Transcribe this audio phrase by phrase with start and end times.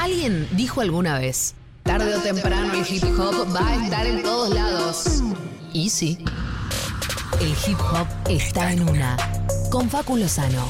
[0.00, 4.54] Alguien dijo alguna vez, tarde o temprano el hip hop va a estar en todos
[4.54, 5.22] lados.
[5.74, 6.24] Y sí,
[7.38, 9.18] el hip hop está en una.
[9.70, 10.66] Con Facu Lozano.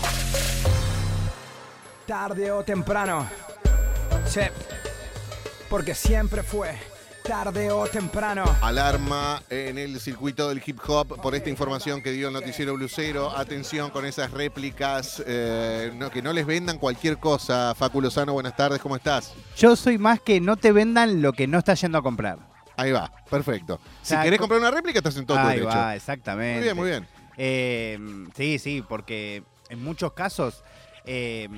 [2.08, 3.24] Tarde o temprano.
[4.26, 4.40] Sí.
[5.68, 6.76] Porque siempre fue
[7.34, 8.42] tarde o temprano.
[8.60, 13.30] Alarma en el circuito del hip hop por esta información que dio el noticiero Blusero.
[13.38, 17.72] Atención con esas réplicas, eh, no, que no les vendan cualquier cosa.
[17.76, 19.32] Facu Lozano, buenas tardes, ¿cómo estás?
[19.56, 22.36] Yo soy más que no te vendan lo que no estás yendo a comprar.
[22.76, 23.78] Ahí va, perfecto.
[24.02, 25.76] Si sea, querés co- comprar una réplica, estás en todo tu Ahí derecho.
[25.78, 26.54] va, exactamente.
[26.56, 27.06] Muy bien, muy bien.
[27.36, 30.64] Eh, sí, sí, porque en muchos casos
[31.04, 31.48] eh,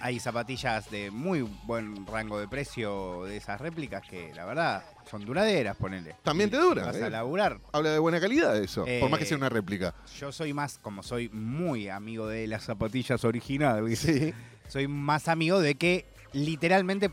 [0.00, 5.24] hay zapatillas de muy buen rango de precio de esas réplicas que la verdad son
[5.24, 6.16] duraderas, ponele.
[6.22, 7.04] También te duran, Vas eh.
[7.04, 7.58] a laburar.
[7.72, 9.94] Habla de buena calidad eso, por más que Eh, sea una réplica.
[10.18, 14.06] Yo soy más, como soy muy amigo de las zapatillas originales,
[14.68, 17.10] soy más amigo de que literalmente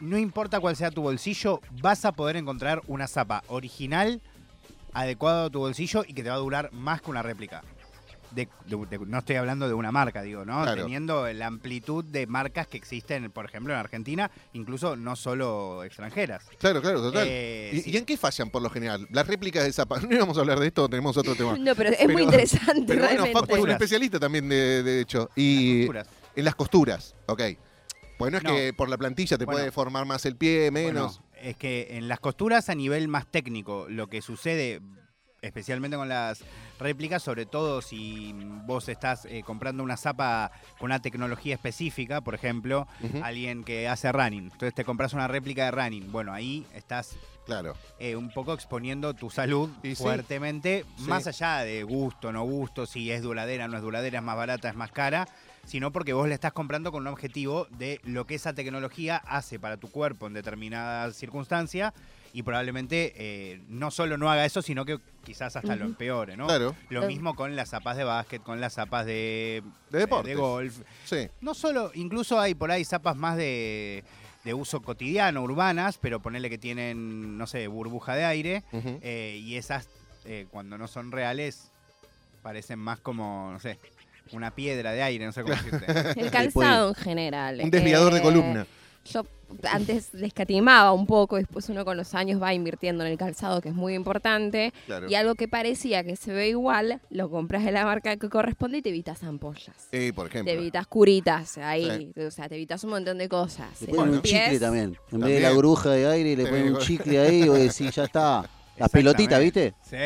[0.00, 4.20] no importa cuál sea tu bolsillo, vas a poder encontrar una zapa original
[4.92, 7.62] adecuada a tu bolsillo y que te va a durar más que una réplica.
[8.30, 10.62] De- de- de- no estoy hablando de una marca, digo, ¿no?
[10.62, 10.82] Claro.
[10.82, 16.44] Teniendo la amplitud de marcas que existen, por ejemplo, en Argentina, incluso no solo extranjeras.
[16.58, 17.26] Claro, claro, total.
[17.28, 17.90] Eh, ¿Y, sí.
[17.92, 19.06] y en qué fallan por lo general?
[19.10, 20.04] Las réplicas de zapatos.
[20.08, 21.56] No íbamos a hablar de esto, tenemos otro tema.
[21.58, 23.26] No, pero es Pero- muy interesante Pero bueno.
[23.26, 25.30] Facu es un especialista también, de, de hecho.
[25.34, 26.08] Y Costuras.
[26.36, 27.42] en las costuras, ok.
[28.18, 28.54] Bueno, es No.
[28.54, 29.58] que por la plantilla te Bueno.
[29.60, 31.20] puede formar más el pie, menos.
[31.20, 34.80] Bueno, es que en las costuras a nivel más técnico, lo que sucede,
[35.42, 36.42] especialmente con las
[36.78, 38.32] réplicas, sobre todo si
[38.64, 42.86] vos estás eh, comprando una zapa con una tecnología específica, por ejemplo,
[43.22, 47.16] alguien que hace running, entonces te compras una réplica de running, bueno, ahí estás
[47.46, 47.74] Claro.
[47.98, 51.04] eh, un poco exponiendo tu salud Y fuertemente, Sí.
[51.04, 54.68] más allá de gusto, no gusto, si es duradera, no es duradera, es más barata,
[54.68, 55.26] es más cara,
[55.68, 59.58] sino porque vos le estás comprando con un objetivo de lo que esa tecnología hace
[59.60, 61.92] para tu cuerpo en determinada circunstancia
[62.32, 66.46] y probablemente eh, no solo no haga eso, sino que quizás hasta lo empeore, ¿no?
[66.46, 66.74] Claro.
[66.88, 67.06] Lo Eh.
[67.06, 70.34] mismo con las zapas de básquet, con las zapas de, De deportes.
[70.34, 70.78] de golf.
[71.04, 71.28] Sí.
[71.42, 74.04] No solo, incluso hay por ahí zapas más de,
[74.44, 78.62] de uso cotidiano, urbanas, pero ponele que tienen, no sé, burbuja de aire.
[78.72, 79.86] Eh, y esas,
[80.24, 81.70] eh, cuando no son reales,
[82.42, 83.78] parecen más como, no sé,
[84.32, 85.86] una piedra de aire, no sé cómo decirte.
[86.20, 87.60] El calzado en general.
[87.62, 88.66] Un desviador de Eh, columna.
[89.10, 89.24] Yo
[89.70, 93.62] antes le escatimaba un poco, después uno con los años va invirtiendo en el calzado,
[93.62, 94.74] que es muy importante.
[94.84, 95.08] Claro.
[95.08, 98.78] Y algo que parecía que se ve igual, lo compras de la marca que corresponde
[98.78, 99.88] y te evitas ampollas.
[99.92, 100.52] Eh, por ejemplo.
[100.52, 103.68] Te evitas curitas ahí, o sea, te evitas un montón de cosas.
[103.80, 104.84] Le ponen un chicle también.
[104.84, 105.34] En vez También.
[105.36, 108.44] de la bruja de aire, le ponen un chicle ahí y vos decís, ya está.
[108.76, 109.74] Las pelotitas, ¿viste?
[109.82, 109.96] Sí.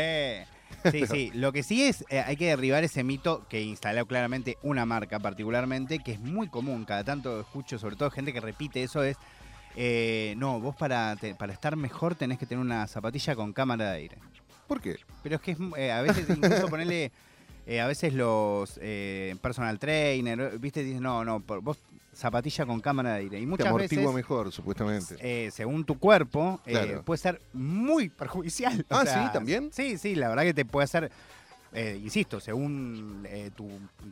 [0.90, 1.30] Sí, sí.
[1.34, 5.18] Lo que sí es, eh, hay que derribar ese mito que instaló claramente una marca
[5.20, 9.16] particularmente, que es muy común, cada tanto escucho, sobre todo gente que repite eso, es,
[9.76, 13.90] eh, no, vos para, te- para estar mejor tenés que tener una zapatilla con cámara
[13.90, 14.16] de aire.
[14.66, 14.96] ¿Por qué?
[15.22, 17.10] Pero es que es, eh, a veces incluso ponerle,
[17.66, 21.78] eh, a veces los eh, personal trainer, viste, dicen, no, no, por- vos
[22.14, 23.38] zapatilla con cámara de aire.
[23.38, 24.14] Y Te muchas amortigua veces...
[24.16, 25.16] mejor, supuestamente.
[25.20, 28.84] eh, según tu cuerpo, eh, puede ser muy perjudicial.
[28.90, 29.32] O Ah, sea, ¿sí?
[29.32, 29.70] ¿También?
[29.72, 31.10] Sí, sí, la verdad que te puede hacer,
[31.74, 33.68] eh, insisto, según eh, tu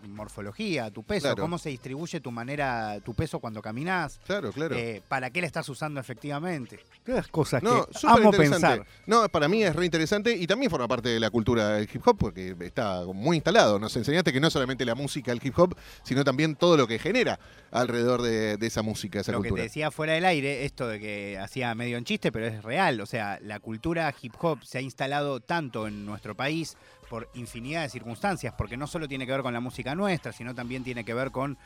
[0.08, 1.42] morfología, tu peso, Claro.
[1.42, 4.74] cómo se distribuye tu manera, tu peso cuando caminás, Claro, claro.
[4.76, 6.80] eh, para qué la estás usando efectivamente.
[7.04, 8.66] Todas cosas No, que súper amo interesante.
[8.68, 8.86] pensar.
[9.06, 12.02] No, para mí es re interesante y también forma parte de la cultura del hip
[12.06, 13.78] hop porque está muy instalado.
[13.78, 16.98] Nos enseñaste que no solamente la música del hip hop, sino también todo lo que
[16.98, 17.38] genera
[17.70, 19.64] alrededor de, de esa música, esa Lo que te cultura.
[19.64, 23.00] decía fuera del aire, esto de que hacía medio en chiste, pero es real.
[23.00, 26.76] O sea, la cultura hip hop se ha instalado tanto en nuestro país
[27.10, 30.54] por infinidad de circunstancias, porque no solo tiene que ver con la música nuestra, sino
[30.54, 31.58] también tiene que ver con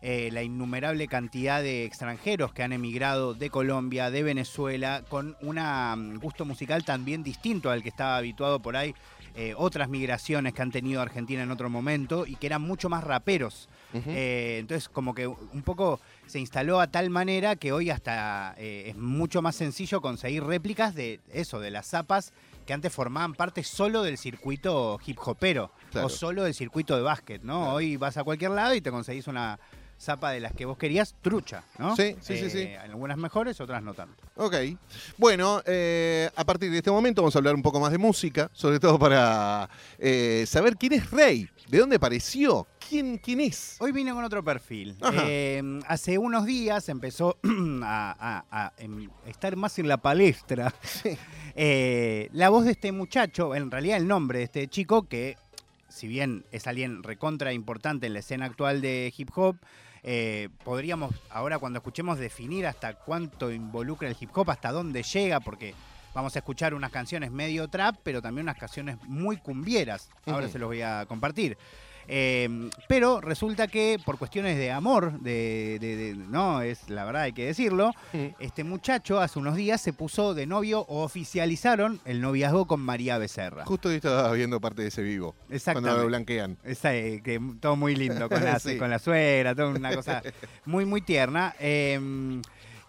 [0.00, 6.20] eh, la innumerable cantidad de extranjeros que han emigrado de Colombia, de Venezuela, con un
[6.20, 8.94] gusto musical también distinto al que estaba habituado por ahí.
[9.34, 13.02] eh, otras migraciones que han tenido Argentina en otro momento y que eran mucho más
[13.02, 13.68] raperos.
[13.94, 18.84] Eh, entonces, como que un poco se instaló a tal manera que hoy hasta eh,
[18.88, 22.32] es mucho más sencillo conseguir réplicas de eso, de las zapas
[22.66, 26.06] que antes formaban parte solo del circuito hip hopero Claro.
[26.06, 27.74] o solo del circuito de básquet, ¿no?
[27.74, 29.58] Hoy vas a cualquier lado y te conseguís una
[30.02, 31.94] zapa de las que vos querías, trucha, ¿no?
[31.96, 32.58] Sí, sí, sí, sí.
[32.58, 34.16] Eh, Algunas mejores, otras no tanto.
[34.36, 34.54] Ok.
[35.16, 38.50] Bueno, eh, a partir de este momento vamos a hablar un poco más de música,
[38.52, 39.68] sobre todo para
[39.98, 43.76] eh, saber quién es Rey, de dónde apareció, quién, quién es.
[43.78, 44.96] Hoy vine con otro perfil.
[45.24, 47.38] Eh, hace unos días empezó
[47.84, 50.74] a, a- a, em, estar más en la palestra
[51.54, 55.36] eh, la voz de este muchacho, en realidad el nombre de este chico, que
[55.88, 59.56] si bien es alguien recontra importante en la escena actual de hip hop,
[60.02, 65.40] Eh, podríamos ahora cuando escuchemos definir hasta cuánto involucra el hip hop, hasta dónde llega,
[65.40, 65.74] porque
[66.14, 70.10] vamos a escuchar unas canciones medio trap, pero también unas canciones muy cumbieras.
[70.26, 71.56] Ahora se los voy a compartir.
[72.08, 77.22] Eh, pero resulta que por cuestiones de amor, de, de- de- no, es la verdad
[77.22, 77.92] hay que decirlo,
[78.38, 83.18] este muchacho hace unos días se puso de novio o oficializaron el noviazgo con María
[83.18, 83.64] Becerra.
[83.64, 85.32] Justo hoy estaba viendo parte de ese vivo.
[85.32, 85.98] Cuando Exactamente.
[86.00, 86.58] lo blanquean.
[86.64, 88.76] Esa, eh, que todo muy lindo con la, Sí.
[88.78, 90.22] con la suegra, toda una cosa
[90.64, 91.54] muy, muy tierna.
[91.58, 92.40] Eh,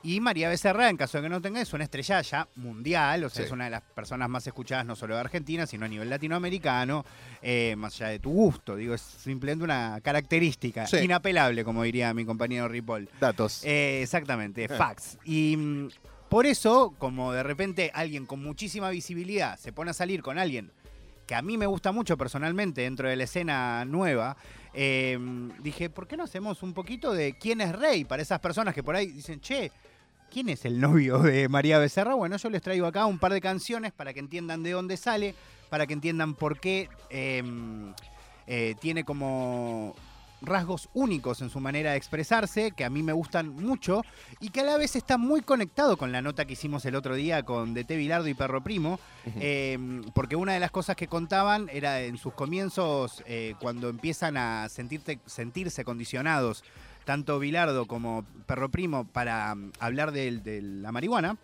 [0.04, 3.30] y María Becerra, en caso de que no tenga, es una estrella ya mundial, o
[3.30, 3.46] sea, Sí.
[3.48, 7.06] es una de las personas más escuchadas no solo de Argentina, sino a nivel latinoamericano,
[7.42, 10.98] eh, más allá de tu gusto, digo, es simplemente una característica Sí.
[10.98, 13.10] inapelable, como diría mi compañero Ripoll.
[13.20, 13.64] Datos.
[13.64, 14.68] Eh, exactamente, Eh.
[14.70, 15.18] facts.
[15.24, 15.88] Y mm,
[16.30, 20.72] por eso, como de repente alguien con muchísima visibilidad se pone a salir con alguien
[21.28, 24.36] que a mí me gusta mucho personalmente dentro de la escena nueva,
[25.62, 28.84] dije, ¿por qué no hacemos un poquito de quién es rey para esas personas que
[28.84, 29.72] por ahí dicen, che,
[30.34, 32.16] ¿quién es el novio de María Becerra?
[32.16, 35.36] Bueno, yo les traigo acá un par de canciones para que entiendan de dónde sale,
[35.70, 37.44] para que entiendan por qué eh,
[38.48, 39.96] eh, tiene como
[40.42, 44.02] rasgos únicos en su manera de expresarse, que a mí me gustan mucho
[44.42, 47.16] y que a la vez está muy conectado con la nota que hicimos el otro
[47.16, 49.00] día con DT Bilardo y Perro Primo,
[49.40, 49.78] eh,
[50.14, 54.66] porque una de las cosas que contaban era en sus comienzos, eh, cuando empiezan a
[54.68, 56.64] sentirte- sentirse condicionados,
[57.06, 61.38] tanto Bilardo como Perro Primo, para mm, hablar de la marihuana,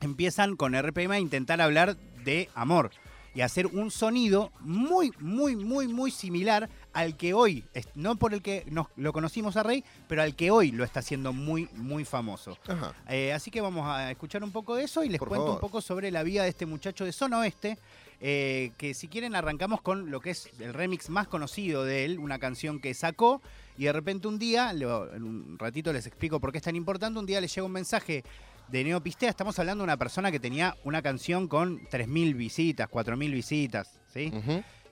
[0.00, 2.90] empiezan con RPM a intentar hablar de amor
[3.34, 8.42] y hacer un sonido muy, muy, muy, muy similar al que hoy, no por el
[8.42, 12.04] que nos, lo conocimos a Rey, pero al que hoy lo está haciendo muy, muy
[12.04, 12.58] famoso.
[12.68, 12.94] Ajá.
[13.08, 15.60] Eh, así que vamos a escuchar un poco de eso y les Por cuento un
[15.60, 17.78] poco sobre la vida de este muchacho de Zona Oeste.
[18.24, 22.18] Eh, que si quieren arrancamos con lo que es el remix más conocido de él,
[22.20, 23.42] una canción que sacó
[23.76, 26.76] y de repente un día, lo- en un ratito les explico por qué es tan
[26.76, 28.22] importante, un día le llega un mensaje
[28.68, 33.32] de Neopistea, estamos hablando de una persona que tenía una canción con 3.000 visitas, 4.000
[33.32, 34.30] visitas, ¿sí?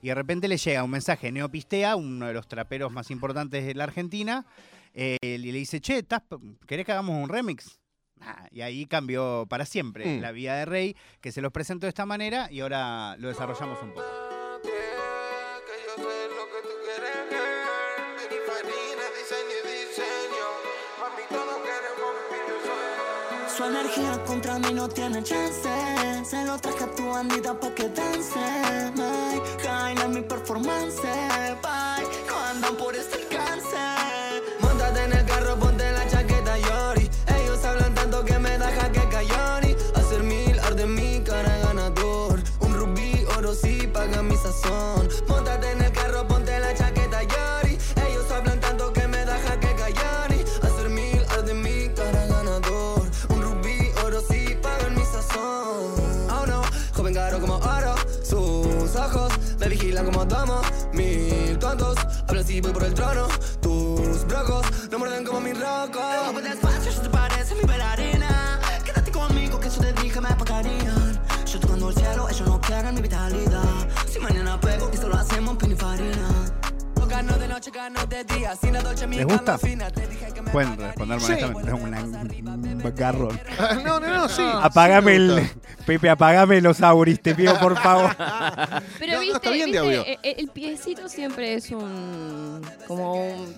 [0.02, 3.64] Y de repente le llega un mensaje de Neopistea, uno de los traperos más importantes
[3.64, 4.44] de la Argentina,
[4.92, 6.22] eh, y le dice, che, ¿estás-
[6.66, 7.78] ¿querés que hagamos un remix?
[8.20, 10.20] Ah, y ahí cambió para siempre Mm.
[10.20, 13.82] la vida de Rey, que se los presentó de esta manera y ahora lo desarrollamos
[13.82, 14.06] un poco.
[23.56, 25.68] Su energía contra mí no tiene chance.
[26.24, 28.38] Se lo traje a tu bandita pa' que dance.
[28.96, 31.02] May, Kaila mi performance.
[31.62, 33.18] Bye, no andan por este
[62.58, 63.28] voy por el trono.
[63.60, 64.79] Tus brocos
[79.10, 79.58] ¿Les gusta?
[80.52, 81.32] Pueden responderme Sí.
[81.32, 83.40] honestamente, es un garrón.
[83.58, 84.42] Ah, no, no, no, sí.
[84.62, 85.50] Apagame Sí el.
[85.86, 88.14] Pepe, apagame los auris, te pido por favor.
[88.98, 90.04] Pero No, no, viste, está bien de viste, audio.
[90.06, 92.60] e- e- el, piecito siempre es un.
[92.86, 93.56] como un.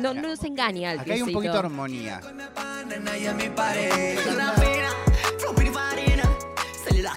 [0.00, 1.38] No, no se engaña el Acá hay un piecito.
[1.38, 2.20] poquito de armonía.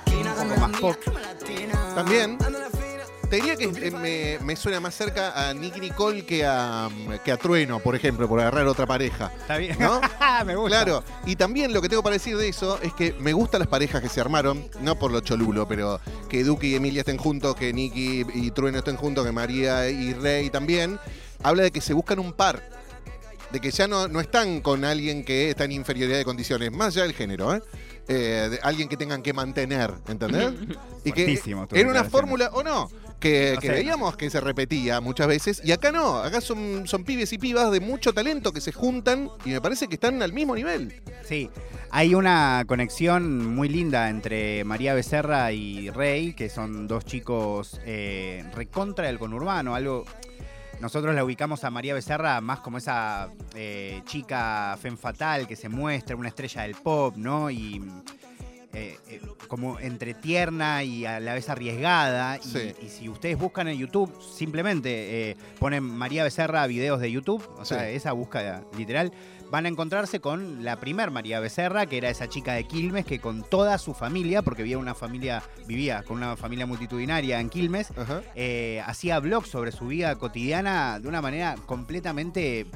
[0.05, 0.95] Esquina, poco más pop.
[1.95, 2.37] También.
[3.29, 6.89] Te diría que eh, me, me suena más cerca a Nicky Nicole que a,
[7.25, 9.33] que a Trueno, por ejemplo, por agarrar otra pareja.
[9.37, 9.75] ¿Está bien?
[9.79, 9.99] ¿No?
[10.45, 10.83] Me gusta.
[10.83, 13.67] Claro, y también lo que tengo para decir de eso es que me gustan las
[13.67, 17.55] parejas que se armaron, no por lo cholulo, pero que Duque y Emilia estén juntos,
[17.55, 20.99] que Nicky y Trueno estén juntos, que María y Rey también.
[21.43, 22.61] Habla de que se buscan un par,
[23.51, 26.95] de que ya no, no están con alguien que está en inferioridad de condiciones, más
[26.95, 27.61] allá del género, ¿eh?
[28.09, 30.53] Eh, de alguien que tengan que mantener, ¿entendés?
[31.03, 31.39] y que
[31.73, 35.91] era una fórmula, o no, que, que veíamos que se repetía muchas veces, y acá
[35.91, 39.61] no, acá son, son pibes y pibas de mucho talento que se juntan y me
[39.61, 41.01] parece que están al mismo nivel.
[41.23, 41.49] Sí,
[41.89, 48.43] hay una conexión muy linda entre María Becerra y Rey, que son dos chicos eh,
[48.53, 50.05] recontra del conurbano, algo...
[50.79, 55.69] Nosotros la ubicamos a María Becerra más como esa eh, chica fen fatal que se
[55.69, 57.49] muestra, una estrella del pop, ¿no?
[57.49, 57.83] Y
[58.77, 62.37] eh, eh, como entre tierna y a la vez arriesgada.
[62.37, 62.73] Y, Sí.
[62.81, 67.65] y si ustedes buscan en YouTube, simplemente eh, ponen María Becerra videos de YouTube, o
[67.65, 67.95] sea, Sí.
[67.95, 69.11] esa búsqueda literal,
[69.49, 73.19] van a encontrarse con la primer María Becerra, que era esa chica de Quilmes, que
[73.19, 77.91] con toda su familia, porque vivía una familia, vivía con una familia multitudinaria en Quilmes,
[78.85, 82.67] hacía blogs sobre su vida cotidiana de una manera completamente,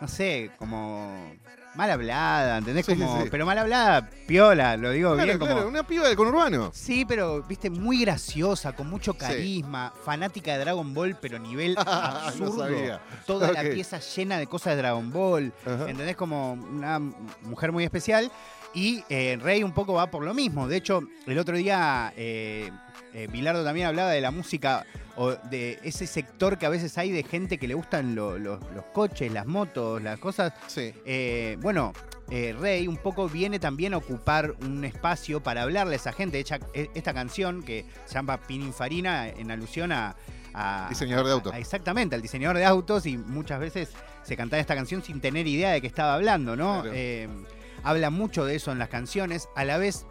[0.00, 1.32] no sé, como
[1.74, 2.86] mal hablada, ¿entendés?
[2.86, 3.28] Sí, como, sí.
[3.30, 5.66] Pero mal hablada, piola, lo digo Claro, bien, como...
[5.66, 6.70] una piba del conurbano.
[6.74, 12.66] Sí, pero, viste, muy graciosa, con mucho carisma, fanática de Dragon Ball, pero nivel absurdo.
[13.26, 15.52] Toda la pieza llena de cosas de Dragon Ball.
[15.64, 15.88] Ajá.
[15.88, 16.16] ¿Entendés?
[16.16, 16.98] Como una
[17.42, 18.30] mujer muy especial.
[18.74, 20.66] Y eh, Rey un poco va por lo mismo.
[20.68, 22.70] De hecho, el otro día eh,
[23.12, 24.86] eh, Bilardo también hablaba de la música
[25.16, 28.58] o de ese sector que a veces hay de gente que le gustan lo- lo-
[28.74, 30.54] los coches, las motos, las cosas.
[30.68, 30.94] Sí.
[31.04, 31.92] Eh, bueno,
[32.28, 36.38] Rey un poco viene también a ocupar un espacio para hablarle a esa gente.
[36.38, 40.16] Hecha, e- esta canción que se llama Pininfarina en alusión a...
[40.54, 41.52] a- Diseñador de autos.
[41.52, 43.90] a- exactamente, al diseñador de autos y muchas veces
[44.22, 46.80] se cantaba esta canción sin tener idea de qué estaba hablando, ¿no?
[46.80, 46.96] Claro.
[47.82, 49.48] Habla mucho de eso en las canciones.
[49.56, 50.06] A la vez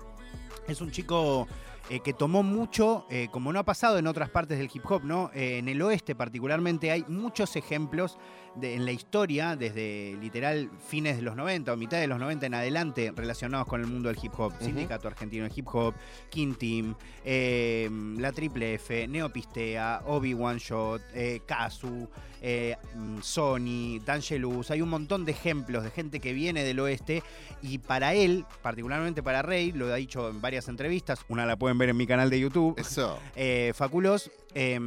[0.68, 1.48] es un chico
[1.90, 5.04] eh, que tomó mucho, eh, como no ha pasado en otras partes del hip hop,
[5.04, 5.30] ¿no?
[5.34, 8.18] Eh, en el oeste particularmente hay muchos ejemplos
[8.56, 12.46] de- en la historia, desde literal fines de los 90 o mitad de los 90
[12.46, 14.54] en adelante, relacionados con el mundo del hip hop.
[14.60, 15.94] Sindicato Argentino de Hip Hop,
[16.30, 22.08] King Team, eh, La Triple F, Neopistea, Obi One Shot, eh, Kazu,
[22.42, 24.72] eh, mm, Sony, D'Angelus.
[24.72, 27.24] Hay un montón de ejemplos de gente que viene del oeste
[27.62, 31.78] y para él, particularmente para Rey, lo ha dicho en varias entrevistas, una la pueden
[31.78, 33.20] ver en mi canal de YouTube, Eso.
[33.36, 34.80] eh, Faculos, eh,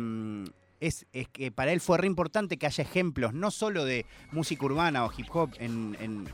[0.87, 5.05] es, que para él fue re importante que haya ejemplos, no solo de música urbana
[5.05, 6.29] o hip hop en, en,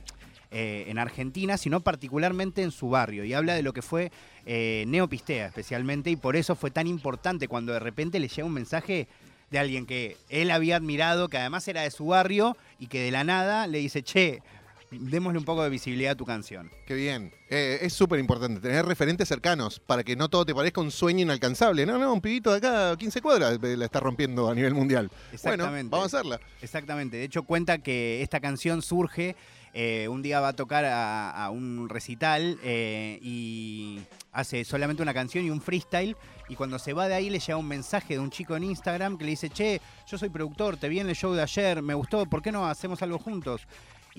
[0.51, 3.25] eh, en Argentina, sino particularmente en su barrio.
[3.25, 4.11] Y habla de lo que fue
[4.47, 8.55] eh, Neopistea especialmente, y por eso fue tan importante cuando de repente le llega un
[8.55, 9.07] mensaje
[9.51, 13.11] de alguien que él había admirado, que además era de su barrio, y que de
[13.11, 14.43] la nada le dice, che,
[14.91, 16.71] démosle un poco de visibilidad a tu canción.
[16.87, 17.33] Qué bien.
[17.49, 21.21] Eh, es súper importante tener referentes cercanos para que no todo te parezca un sueño
[21.21, 21.87] inalcanzable.
[21.87, 25.09] No, no, un pibito de acá, 15 cuadras, eh, la está rompiendo a nivel mundial.
[25.09, 25.91] Bueno, Exactamente.
[25.91, 26.41] vamos a hacerla.
[26.63, 27.17] Exactamente.
[27.17, 29.37] De hecho, cuenta que esta canción surge.
[29.73, 34.01] eh, un día va a tocar a, a un recital eh, y
[34.33, 36.17] hace solamente una canción y un freestyle.
[36.49, 39.17] Y cuando se va de ahí le llega un mensaje de un chico en Instagram
[39.17, 41.95] que le dice, che, yo soy productor, te vi en el show de ayer, me
[41.95, 43.63] gustó, ¿por qué no hacemos algo juntos?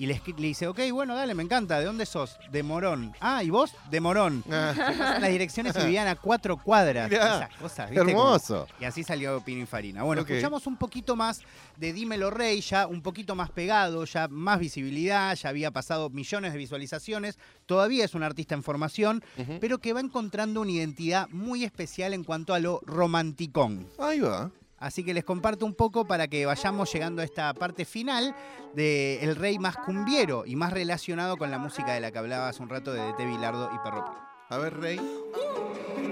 [0.02, 1.78] Y le, dice, ok, bueno, dale, me encanta.
[1.78, 2.36] ¿De dónde sos?
[2.50, 3.12] De Morón.
[3.20, 3.72] Ah, ¿y vos?
[3.88, 4.42] De Morón.
[4.50, 7.08] Ah, pasan las direcciones y vivían a cuatro cuadras.
[7.08, 8.04] Mirá, Esas cosas, ¿viste?
[8.04, 8.66] Como- hermoso.
[8.80, 10.02] y así salió Pininfarina.
[10.02, 10.30] Bueno, Ok.
[10.30, 11.42] escuchamos un poquito más
[11.76, 16.50] de Dímelo Rey, ya un poquito más pegado, ya más visibilidad, ya había pasado millones
[16.52, 17.38] de visualizaciones.
[17.66, 19.22] Todavía es un artista en formación,
[19.60, 23.86] pero que va encontrando una identidad muy especial en cuanto a lo romanticón.
[24.00, 24.50] Ahí va.
[24.82, 28.34] Así que les comparto un poco para que vayamos llegando a esta parte final
[28.74, 32.48] de El Rey más cumbiero y más relacionado con la música de la que hablaba
[32.48, 34.04] hace un rato de DT Bilardo y Perro.
[34.48, 35.00] A ver, Rey.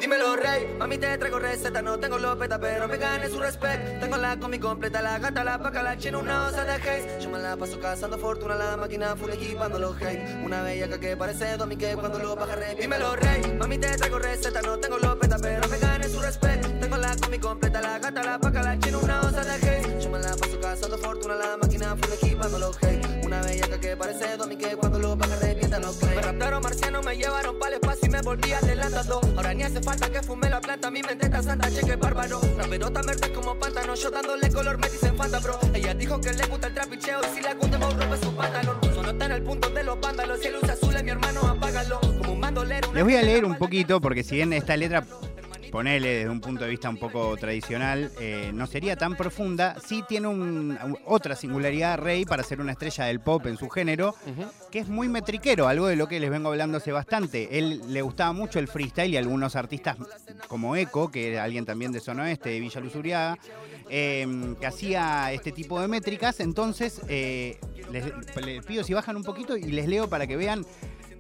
[0.01, 4.01] Dímelo, rey, mami te traigo receta, no tengo lopeta, pero me gane su respeto.
[4.01, 7.19] Tengo la comi completa, la gata, la paca, la china, una osa de haze.
[7.21, 10.43] Yo me la paso cazando fortuna, la máquina full equipando los hate.
[10.43, 12.77] Una bellaca que parece Domi que cuando lo baja rey.
[12.77, 16.69] Dímelo, rey, mami te traigo receta, no tengo lopeta, pero me gane su respeto.
[16.81, 20.01] Tengo la comi completa, la gata, la paca, la china, una osa de haze.
[20.01, 23.07] Yo me la paso cazando fortuna, la máquina full equipando los hate.
[23.27, 26.17] Una bellaca que parece Domi que cuando lo baja revienta los hate.
[26.17, 29.21] Me raptaron marcianos, me llevaron pa'l y me volví adelantando.
[29.37, 32.41] Ahora ni hace falta que fume la planta, mi mente está santa, cheque bárbaro.
[32.59, 35.59] Rapero tan verde como pantano, yo dándole color me dicen fanta, bro.
[35.75, 38.77] Ella dijo que le gusta el trapicheo y si la gusta me rompe su pantalón.
[38.95, 41.41] Solo está en el punto de los vándalos, si el luz azul es mi hermano,
[41.43, 42.01] apágalo.
[42.01, 42.89] Como un bandolero.
[42.89, 45.05] una Les voy a leer un poquito porque si bien esta letra,
[45.71, 50.03] ponele desde un punto de vista un poco tradicional, eh, no sería tan profunda, sí
[50.09, 54.15] tiene un- otra singularidad Rey para ser una estrella del pop en su género,
[54.71, 57.59] que es muy metriquero, algo de lo que les vengo hablando hace bastante.
[57.59, 59.97] Él le gustaba mucho el freestyle y algunos artistas
[60.49, 63.39] como Eco, que era alguien también de Zona Oeste, de Villa Luz Uriaga,
[63.89, 64.27] eh,
[64.61, 66.41] que hacía este tipo de métricas.
[66.41, 67.59] Entonces, eh,
[67.91, 68.05] les,
[68.45, 70.65] les pido si bajan un poquito y les leo para que vean.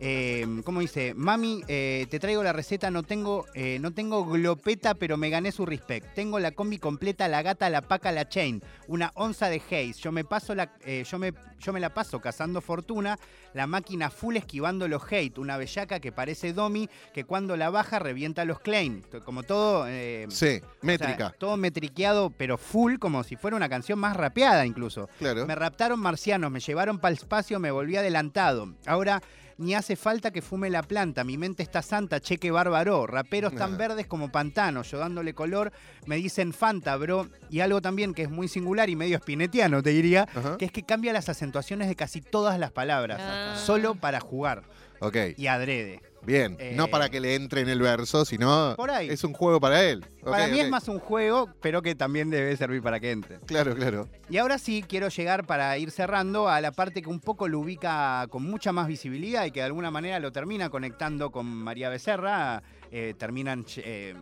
[0.02, 1.12] Eh, ¿Cómo dice?
[1.14, 5.52] Mami, eh, te traigo la receta, no tengo, eh, no tengo glopeta, pero me gané
[5.52, 6.14] su respect.
[6.14, 9.92] Tengo la combi completa, la gata, la paca, la chain, una onza de haze.
[10.00, 13.18] Yo me paso la, eh, yo me, yo me la paso cazando fortuna,
[13.52, 17.98] la máquina full esquivando los hate, una bellaca que parece Domi, que cuando la baja
[17.98, 19.02] revienta los claim.
[19.26, 19.84] Como todo.
[19.86, 21.34] eh, Sí, o sea, métrica.
[21.38, 25.10] todo metriqueado, pero full, como si fuera una canción más rapeada incluso.
[25.18, 25.46] Claro.
[25.46, 28.72] Me raptaron marcianos, me llevaron para el espacio, me volví adelantado.
[28.86, 29.20] Ahora
[29.60, 31.22] ni hace falta que fume la planta.
[31.22, 33.06] Mi mente está santa, cheque bárbaro.
[33.06, 35.70] Raperos tan verdes como pantano, yo dándole color,
[36.06, 37.28] me dicen Fanta, bro.
[37.50, 40.56] Y algo también que es muy singular y medio espinetiano, te diría, Ajá.
[40.56, 43.54] que es que cambia las acentuaciones de casi todas las palabras, Ah.
[43.64, 44.62] solo para jugar
[45.00, 46.00] Ok, y adrede.
[46.22, 46.56] Bien.
[46.58, 49.08] Eh, no para que le entre en el verso, sino Por ahí.
[49.08, 50.04] es un juego para él.
[50.22, 53.38] Para mí es más un juego, pero que también debe servir para que entre.
[53.40, 54.08] Claro, claro.
[54.28, 57.60] Y ahora sí quiero llegar para ir cerrando a la parte que un poco lo
[57.60, 61.88] ubica con mucha más visibilidad y que de alguna manera lo termina conectando con María
[61.88, 62.62] Becerra.
[62.92, 64.14] eh, terminan eh,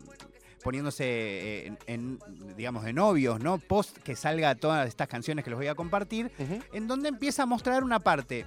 [0.62, 2.19] poniéndose en, en,
[2.57, 3.59] digamos, de novios, ¿no?
[3.59, 6.31] Post que salga todas estas canciones que les voy a compartir,
[6.73, 8.45] en donde empieza a mostrar una parte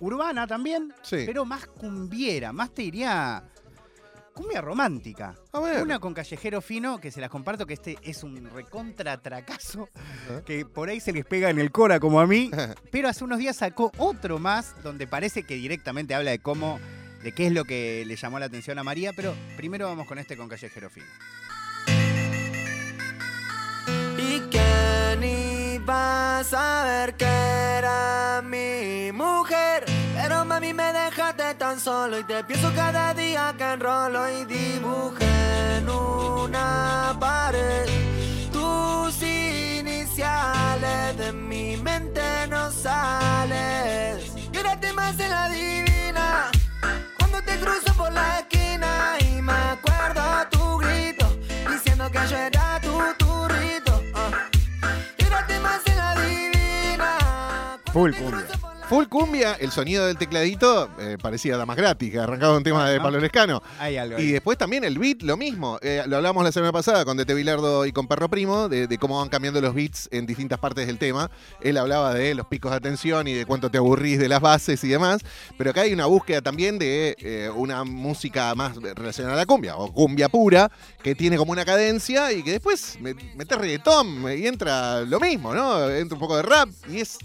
[0.00, 1.22] urbana también, Sí.
[1.26, 3.42] pero más cumbiera, más te diría
[4.34, 5.36] cumbia romántica.
[5.52, 5.80] A ver.
[5.82, 9.88] Una con Callejero Fino, que se las comparto, que este es un recontratracazo,
[10.44, 12.50] que por ahí se les pega en el cora como a mí,
[12.90, 16.80] pero hace unos días sacó otro más, donde parece que directamente habla de cómo,
[17.22, 20.18] de qué es lo que le llamó la atención a María, pero primero vamos con
[20.18, 21.06] este con Callejero Fino.
[24.18, 25.22] ¿Y quién
[25.76, 29.63] iba a saber que era mi mujer?
[30.64, 35.90] Mami me dejaste tan solo y te pienso cada día que enrolo y dibujé en
[35.90, 37.86] una pared
[38.50, 44.32] tus iniciales de mi mente no sales.
[44.52, 46.50] Quédate más en la divina
[47.18, 51.26] cuando te cruzo por la esquina y me acuerdo tu grito
[51.70, 54.00] diciendo que yo era tu turrito.
[54.14, 54.30] ah.
[55.18, 57.18] Quédate más en la divina.
[57.92, 58.63] Full te cumbia.
[58.88, 63.00] Full cumbia, el sonido del tecladito eh, parecía Damas Gratis, que arrancaba un tema de.
[63.00, 63.62] Pablo Lescano.
[63.78, 65.78] Hay algo Y después también el beat, lo mismo.
[65.80, 68.98] Eh, lo hablamos la semana pasada con Dete Bilardo y con Perro Primo, de, de
[68.98, 71.30] cómo van cambiando los beats en distintas partes del tema.
[71.62, 74.84] Él hablaba de los picos de atención y de cuánto te aburrís de las bases
[74.84, 75.22] y demás.
[75.56, 79.76] Pero acá hay una búsqueda también de eh, una música más relacionada a la cumbia,
[79.76, 80.70] o cumbia pura,
[81.02, 85.54] que tiene como una cadencia y que después me- metes reggaetón y entra lo mismo,
[85.54, 85.88] ¿no?
[85.88, 87.16] Entra un poco de rap y es.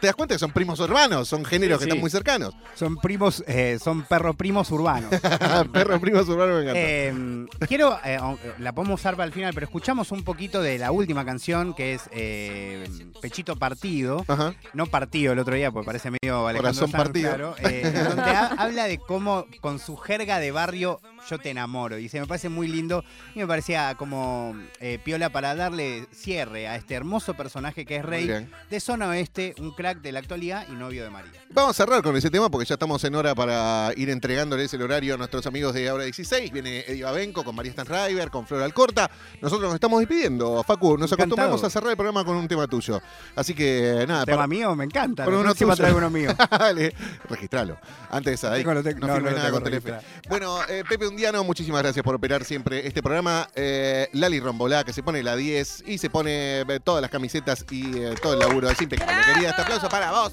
[0.00, 2.54] Te das cuenta que son primos urbanos, son géneros Sí, que están muy cercanos.
[2.74, 5.10] Son primos, eh, son perro primos urbanos.
[5.72, 6.80] Perros primos urbanos me encanta.
[6.80, 10.78] Eh, quiero, eh, aunque la podemos usar para el final, pero escuchamos un poquito de
[10.78, 12.88] la última canción que es eh,
[13.20, 14.24] Pechito Partido.
[14.28, 14.54] Ajá.
[14.74, 17.28] No partido el otro día, porque parece medio Alejandro Corazón Sanz, partido.
[17.28, 21.98] claro, eh, donde ha- habla de cómo con su jerga de barrio yo te enamoro.
[21.98, 26.68] Y se me parece muy lindo y me parecía como eh, piola para darle cierre
[26.68, 28.30] a este hermoso personaje que es Rey
[28.70, 31.30] de Zona Oeste, un crack de la actualidad y novio de María.
[31.50, 34.82] Vamos a cerrar con ese tema porque ya estamos en hora para ir entregándoles el
[34.82, 36.50] horario a nuestros amigos de Ahora 16.
[36.52, 39.10] Viene Eddie Babenco con María Stanriver, con Flor Alcorta.
[39.40, 40.62] Nosotros nos estamos despidiendo.
[40.64, 41.24] Facu, nos Encantado.
[41.24, 43.00] acostumbramos a cerrar el programa con un tema tuyo.
[43.36, 45.24] Así que nada, tema para- mío me encanta.
[45.24, 45.74] Por La uno tuyo.
[45.76, 46.30] traigo uno mío.
[46.50, 46.94] Dale,
[47.28, 47.78] registralo.
[48.10, 49.94] Antes ahí, Tengo, no, no, no nada con Telefe.
[50.28, 53.48] Bueno, eh, Pepe Undiano, muchísimas gracias por operar siempre este programa.
[53.54, 57.64] Eh, Lali Rombolá, que se pone la 10 y se pone eh, todas las camisetas
[57.70, 58.68] y eh, todo el laburo.
[58.68, 59.50] Es impecable, querida.
[59.50, 60.32] Este aplauso para vos.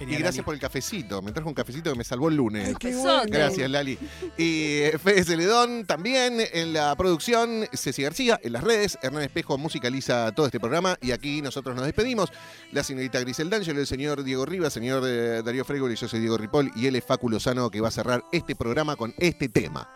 [0.00, 0.42] Y gracias Lali.
[0.44, 1.22] por el cafecito.
[1.22, 2.74] Me trajo un cafecito que me salvó el lunes.
[2.80, 3.30] Besote.
[3.30, 3.98] Gracias, Lali.
[4.36, 9.58] Y eh, Fede Celedón también en la producción, Ceci García en las redes, Hernán Espejo
[9.58, 12.32] musicaliza todo este programa y aquí nosotros nos despedimos.
[12.72, 16.20] La señorita Grisel D'Angelo, el señor Diego Rivas, señor eh, Darío Fregol y yo soy
[16.20, 19.48] Diego Ripoll y él es Facu Lozano que va a cerrar este programa con este
[19.48, 19.88] tema.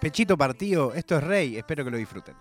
[0.00, 2.34] Pechito Partido, esto es Rey, espero que lo disfruten.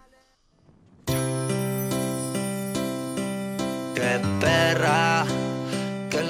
[3.94, 5.26] Qué perra,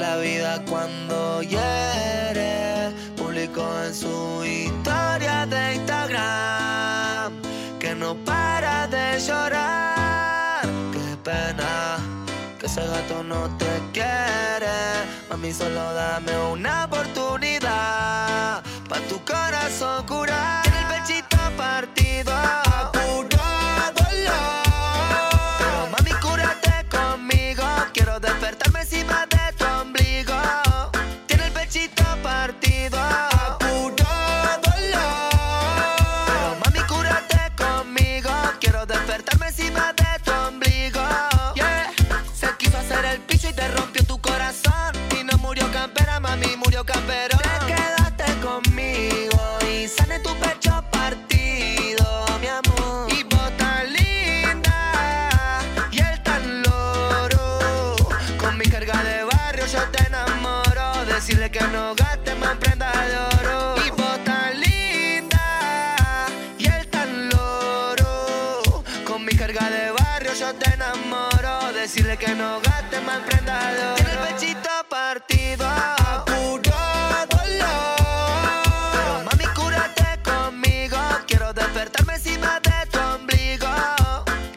[0.02, 7.34] la vida cuando hiere, publicó en su historia de Instagram,
[7.80, 10.66] que no para de llorar.
[10.92, 12.00] Qué pena,
[12.60, 14.80] que ese gato no te quiere,
[15.30, 20.66] mami solo dame una oportunidad, pa' tu corazón curar.
[20.66, 22.34] El pechito partido,
[72.36, 73.96] mal prendado.
[73.96, 75.67] Tiene el pechito partido.
[75.67, 77.38] Apurado.
[79.26, 80.98] Mami, cúrate conmigo.
[81.28, 83.67] Quiero despertarme encima de tu ombligo.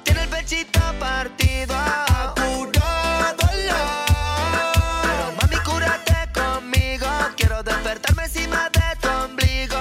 [0.04, 1.74] Tiene el pechito partido.
[1.74, 3.46] Apurado.
[5.40, 7.06] Mami, cúrate conmigo.
[7.36, 9.78] Quiero despertarme encima de tu ombligo.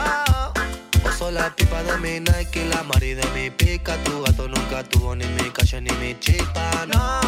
[1.05, 3.95] Oso la pipa de mi Nike, la mari de mi pica.
[4.03, 6.85] Tu gato nunca tuvo ni mi calle ni mi chipa.
[6.87, 7.22] No.